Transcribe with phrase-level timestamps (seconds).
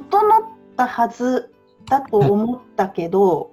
[0.00, 0.42] 整っ
[0.76, 1.52] たはず
[1.86, 3.52] だと思ったけど、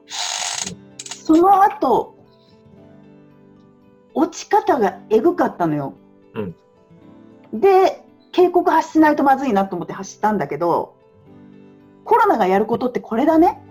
[1.05, 2.15] その後、
[4.13, 5.93] 落ち方がえぐかったのよ。
[6.35, 6.55] うん
[7.53, 10.95] で、警告発しないとまずいなと思って走ったんだけど、
[12.05, 13.61] コロナがやることってこれだね。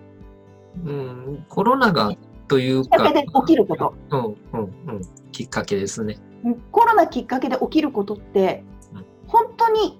[0.85, 2.15] うん、コロナが
[2.47, 3.95] というか、きっかけで起きること。
[4.11, 6.19] うんうんうん、きっかけですね。
[6.45, 8.65] うんコロナきっかけで起きることって
[8.95, 9.99] うん、本当に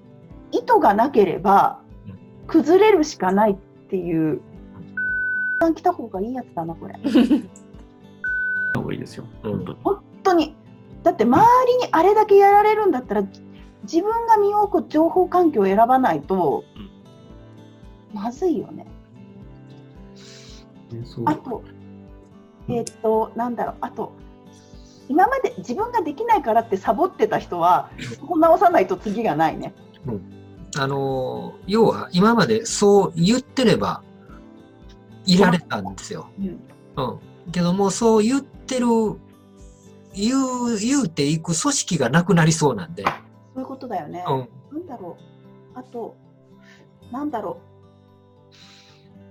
[0.51, 1.90] 意図がなければうん
[2.51, 3.55] 崩れるしかないっ
[3.89, 4.41] ていう。
[5.75, 6.95] 来た方がいいやつだな、これ。
[8.73, 9.25] 方がいいですよ。
[9.43, 10.55] うん本当に。
[11.03, 13.23] だって周りにあれだけやられるんだったら、
[13.83, 16.63] 自分が身を置く情報環境を選ばないと、
[18.13, 18.85] まずいよね。
[21.25, 21.63] あと、
[22.67, 24.11] えーっと、なんだろう、あと、
[25.09, 27.89] 今まで自分ができないからってサボってた人は、
[28.19, 29.73] そこ直さないと次がないね。
[30.77, 34.03] あのー要は今までそう言ってれば
[35.25, 36.29] いられたんですよ。
[36.39, 36.59] うん
[36.95, 37.01] う
[37.47, 37.51] ん。
[37.51, 38.87] けどもそう言ってる、
[40.13, 43.03] 言う、言うていく組織がなくなりそうなんで。
[43.03, 43.09] そ
[43.55, 44.23] ういうことだよね。
[44.27, 44.79] うん。
[44.79, 45.17] なんだろ
[45.75, 45.79] う。
[45.79, 46.15] あと、
[47.11, 47.59] なんだろ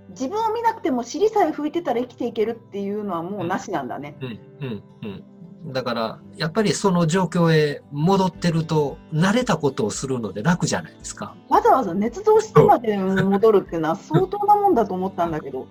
[0.09, 0.11] う。
[0.11, 4.17] 自分を見なくても尻さえ拭いてたら生きていけるっていうのはもうなしなんだね。
[4.21, 5.23] うん、うん、うん。
[5.65, 11.35] だから、やっぱりその状況へ戻ってると、慣れたことをするので楽じゃないですか。
[11.49, 15.67] わざわざ捏造してまで戻るっていうのは 相当なもんだと思ったんだけど。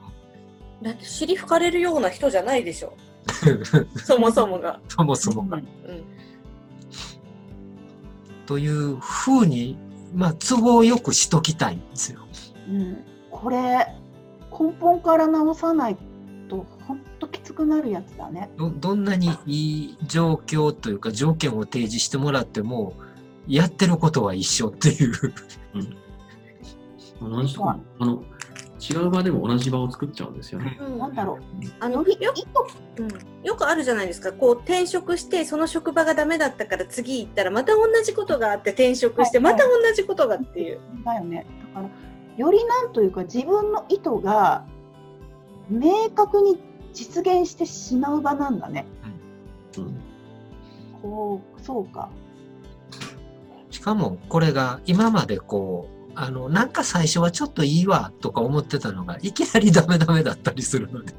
[0.82, 2.94] だって尻拭かれるような人じゃないでしょ。
[4.04, 4.80] そもそもが。
[4.88, 5.56] そもそもが。
[5.58, 6.04] うんうん。
[8.46, 9.76] というふうに、
[10.14, 12.20] まあ、都合よくしときたいんですよ。
[12.68, 13.86] うん、これ
[14.50, 15.96] 根本から直さない
[16.48, 16.99] と本
[17.50, 18.50] 当きつくなるやつだね。
[18.56, 22.94] どどんなにいい状況というか条件を提示してもらっても、
[23.46, 25.12] やってることは一緒っていう。
[27.20, 28.22] 同じとこあの
[28.80, 30.78] 違う場でも同じ場を作っちゃうんですよね。
[30.80, 31.38] うんなんだろう。
[31.80, 32.32] あのよりよ
[32.96, 33.08] うん、
[33.44, 40.80] よくあるじゃないですかこう転職してその職場がダメだったから次行ったらまた同じことがあって転職してはいまた同じことがっていう。
[41.04, 41.46] だよね。
[41.74, 41.90] だから
[42.36, 44.64] よりなんというか自分の意図が
[45.68, 46.58] 明確に
[46.92, 48.86] 実現してしまう場なんだね。
[49.78, 50.10] うん
[51.02, 52.10] こうそうか。
[53.70, 61.14] しかも、これが今までこう、あの、なんか最初はちょっといいわとか思ってたのが、いきなりダメダメだったりするので、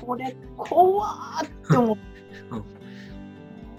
[0.00, 1.96] これ怖ーって思う。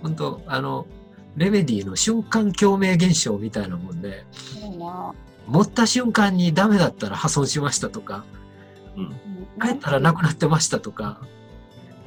[0.01, 0.87] 本当あの、
[1.35, 5.13] レメディの瞬間共鳴現象みたいなもんで、そうな。
[5.47, 8.25] 持った瞬間にダメだったら破損しましたとか、
[8.95, 9.15] うんうん
[9.61, 11.21] 帰ったらなくなってましたとか、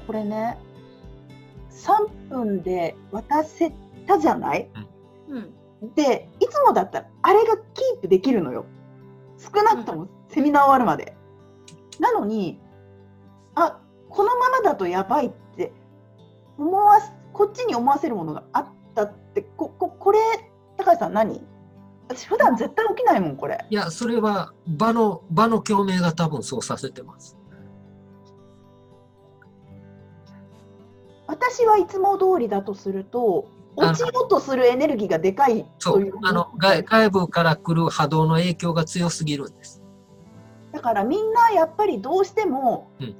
[0.06, 0.58] これね
[1.70, 3.72] 3分で渡せ
[4.06, 4.70] たじゃない？
[5.28, 5.54] うん。
[5.94, 8.66] でいつもだったらあれがキープできるのよ。
[9.38, 11.16] 少なくともセミナー終わるまで、
[12.00, 12.60] なのに
[13.54, 15.72] あこのままだとやばいって
[16.58, 20.18] 思わすこっちに思わせるものがあったってこここれ
[20.76, 21.40] 高橋さん何？
[22.10, 23.64] 私普段絶対起きないもんこれ。
[23.68, 27.36] いや、それは場の、場の共鳴が多分そうさせてます。
[31.58, 36.14] 私はいつも通りだとすると落ちようとするエネルギーがでかいという。
[36.22, 39.82] あの、外外部から来る波動の影響が強すぎるんです。
[40.72, 43.16] だからみんなやっぱりどうしても、うん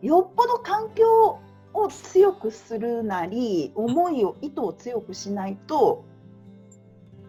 [0.00, 1.40] よっぽど環境
[1.74, 6.04] を強くするなり思いを意図を強くしないと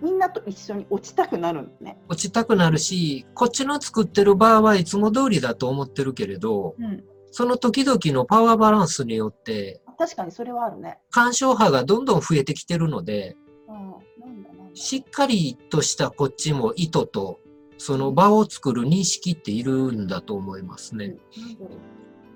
[0.01, 1.97] みんなと一緒に落ちたくなるんね。
[2.07, 10.97] 落ちたくなるし、こっちの作ってる場合はいつも通りだと思ってるけれど、うん、その時々のパワーバランスによって、確かにそれはあるね。
[11.11, 13.35] 干渉波がどんどん増えてきてるので、
[13.67, 17.41] うん、なんだなんだしっかりとしたこっちも意図と、
[17.77, 21.17] その場を作る認識っているんだと思いますね。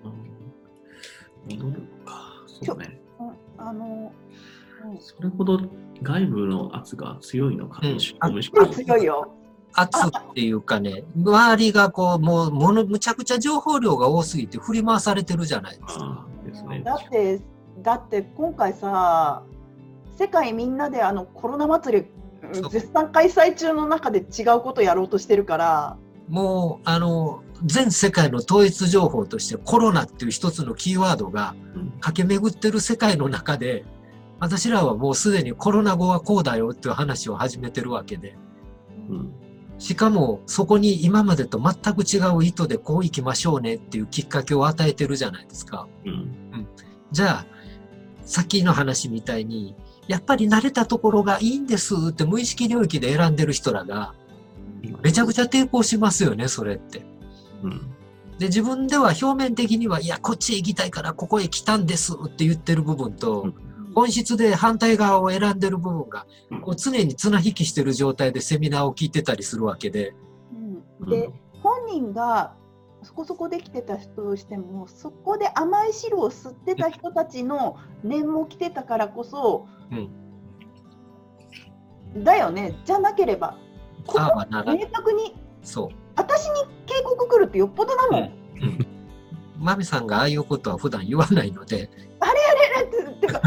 [0.03, 0.07] う
[1.47, 2.33] うん戻るのか。
[2.45, 3.01] そうね。
[3.19, 4.11] うんあの、
[4.85, 5.61] うんそれほど
[6.01, 8.37] 外部の圧が強いのかうんもしれない。
[8.37, 9.33] あ強いよ。
[9.71, 16.27] 圧っていうかね、周りがこう、もう、もの、むちゃくちゃ情報量が多すぎて振り回されてるじゃないですか。
[16.43, 16.81] ですね。
[16.83, 17.41] だって
[17.81, 19.43] だって今回さ
[20.17, 22.07] 世界みんなであのコロナ祭り
[22.69, 25.97] 絶賛開催中の中で違うことやろうとしてるから。
[26.29, 31.93] もう、あの、全世界の統一情報としてコロナっていう一つのキーワードがうん。
[31.99, 33.85] 駆け巡ってる世界の中で、
[34.39, 38.35] 私らはもうすでにコロナ後はこうだよっていう話を始めてるわけで、
[39.09, 39.33] うん
[39.83, 45.89] しかもそこに今までと全く違う意図でこう行きましょうねっていうきっかけを与えてるじゃないですか。
[46.05, 46.67] うん
[47.11, 47.45] じゃあ、
[48.25, 49.75] さっきの話みたいに、
[50.07, 54.15] やっぱり慣れたところがいいんですって無意識領域で選んでる人らが、
[55.03, 57.05] めちゃくちゃ抵抗しますよね、それって。
[57.61, 57.81] うん。
[58.39, 70.13] で、自分では表面的には、いや、こっちへ行きたいからここへ来たんですって言ってる部分と、うん本質で反対側を選んでる部分がうん、こう常に綱引きしてる状態でセミナーを聞いてたりするわけで、
[71.01, 71.09] うん。
[71.09, 71.29] で、
[71.61, 72.55] 本人が
[73.03, 79.67] そこそこできてた人としてもそこで甘い汁を吸ってた人たちの念も来てたからこそ、
[82.15, 82.75] だよね。
[82.85, 83.57] じゃなければ
[84.05, 85.89] ここ明確にそう。
[86.15, 88.21] 私に警告来るってよっぽどだもん。
[88.21, 88.87] うん。
[89.57, 91.89] マミさんがああいうことは普段言わないので、
[92.19, 92.25] あ
[93.27, 93.41] わ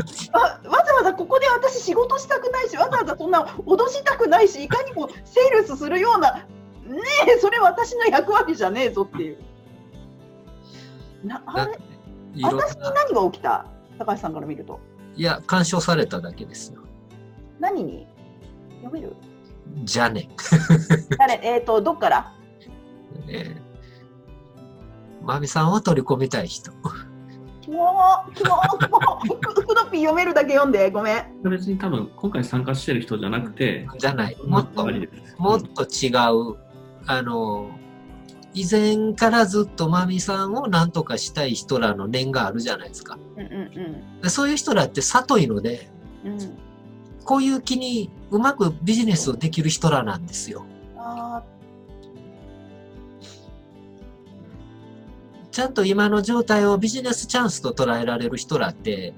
[0.87, 6.47] ざわざここで私仕事したくないしわざわざそんな脅したくないしいかにもセールスするようなね
[7.29, 9.39] えそれ私の役割じゃねえぞっていう。
[11.25, 11.79] なあれ？
[12.43, 13.67] 私にな、何が起きた？
[13.99, 14.79] 高橋さんから見ると
[15.17, 16.81] いや、干渉されただけですよ。
[17.59, 18.07] 何に？
[18.83, 19.17] 読める？
[19.85, 20.29] じゃね。
[21.19, 21.41] 誰？
[21.43, 22.33] えっ、とどっから？
[23.29, 23.67] えー
[25.25, 26.71] マミさんを取り込みたい人。
[27.63, 28.55] キモーキモ
[30.07, 31.43] 読めるだけ読んでごめん。
[31.43, 34.37] 別に多分今回参加してる人じゃなくて、じゃない。
[34.45, 34.87] もっと
[35.39, 36.57] もっと違う、
[37.07, 37.71] あの、
[38.55, 43.19] 以前からずっとマミさんを何とかしたい人らの念があるじゃないですか。
[43.37, 45.91] うんうんでそういう人らって里いので、
[46.25, 46.59] うんうん。
[47.25, 50.65] こういう気にうまくビジネスをできる人らなんですよ。
[50.97, 51.43] あ
[55.51, 59.13] ちゃんと今の状態をビジネスチャンスと捉えられる人らって。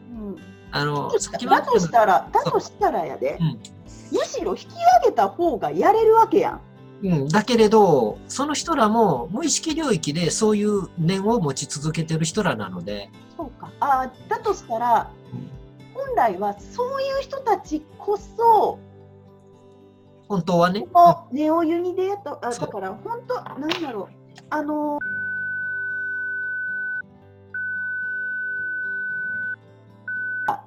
[0.70, 3.58] あの、だとしたらだとしたらやで、うん。
[4.10, 4.66] むしろ引き
[5.02, 6.60] 上げた方がやれるわけやん。
[7.02, 13.70] うん、だけれど、その人らも無意識領域でそういう念を持ち続けてる人らなので、そうか。
[13.80, 15.50] あーだとしたらうん。
[15.94, 18.78] 本来はそういう人たちこそ
[20.28, 22.66] 本当はね、このネオユニでやっとあそう。
[22.66, 24.14] だから本当なんだろう。
[24.50, 24.98] あの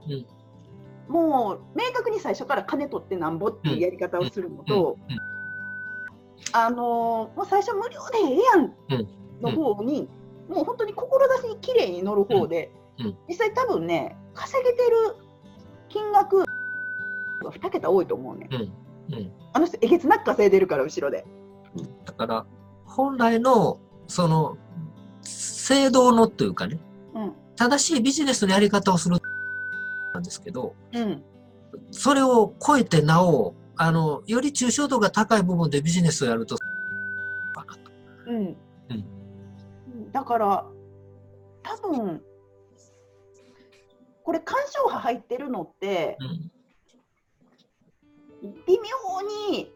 [0.08, 0.26] うん。
[1.08, 5.18] もう明確に最初から金取ってなんぼっていうやり方をするのと、うん。
[6.54, 9.42] あのもう最初無料でええやんうん。
[9.42, 10.08] の方に、
[10.50, 12.72] もう本当に志に綺麗に乗る方で、
[13.28, 15.16] 実際多分ね稼げてる
[15.90, 16.46] 金額が
[17.52, 19.32] 2桁多いと思うね、うん、うん。
[19.54, 21.26] あの人えげつなく稼いでるから後ろで。
[22.06, 22.46] だから、
[22.86, 24.58] 本来の、その、
[25.22, 26.80] 制度のというかね、
[27.14, 27.34] うん。
[27.56, 29.21] 正しいビジネスのやり方をするな
[30.22, 31.24] んですけど、うん
[31.92, 36.66] それを超えてなお、あの、より抽象度が高い部分でビジネスをやると、か
[37.66, 37.80] なと。
[38.28, 39.06] うんうん
[40.12, 40.66] だから
[41.64, 42.22] 多分
[44.24, 46.52] これ干渉派入ってるのってうん。
[48.68, 49.22] 微妙
[49.54, 49.72] に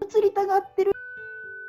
[0.00, 0.97] 移りたがってるみ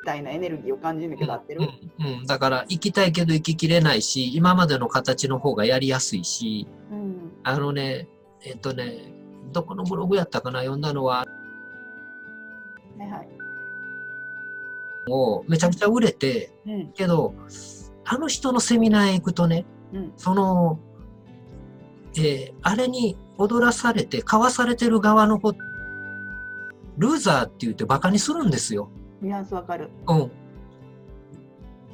[0.04, 1.60] たいなエネルギーを感じるんだけど合ってる、
[1.98, 2.26] うん、うん。
[2.26, 7.32] だから、生きたいけど生ききれないし、今までの形の方がやりやすいし、うん。
[7.42, 8.08] あのね、
[8.42, 9.12] えっとね、
[9.52, 10.60] どこのブログやったかな？
[10.60, 11.26] 読んだのは、
[12.98, 13.28] はいはい。
[15.08, 16.92] もうめちゃくちゃ売れて、うん。
[16.92, 17.34] けど、
[18.04, 20.12] あの人のセミナーへ行くとね、うん。
[20.16, 20.78] その、
[22.16, 25.58] えーあれに踊らされて、買わされてる側のこと、
[26.98, 28.90] ルーザーって言ってバカにするんですよ。
[29.20, 29.90] ニュアンスわかる。
[30.08, 30.30] うん。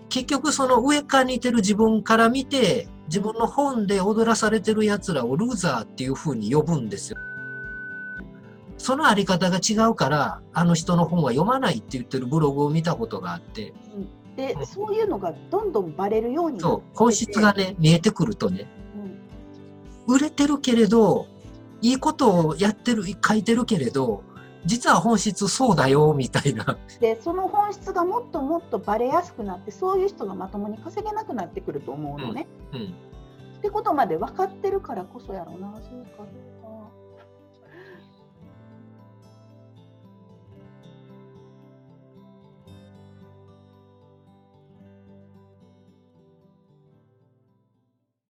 [0.08, 7.18] 結局その上から似てる自分から見て、自分の本で踊らされてる奴らをルーザーっていう風に呼ぶんですよ。
[8.78, 13.74] そのあり方が違うから、あの人の本は読まないって言ってるブログを見たことがあって、
[14.36, 14.66] でうん。
[14.66, 16.82] そういうのがどんどんバレるようになそう。
[16.94, 18.68] 本質がね、見えてくるとね、
[20.06, 20.14] うん。
[20.14, 21.26] 売れてるけれど、
[21.82, 24.22] いいことをやってる、書いてるけれど、
[24.66, 26.76] 実は本質そうだよ、みたいな。
[27.00, 32.46] でその本質がもっともっとバレやすくなってそういう人がまともに稼げなくなってくると思うのね。
[32.72, 32.94] うん。
[33.58, 36.24] ってことまで分かってるからこそやろうなそうか。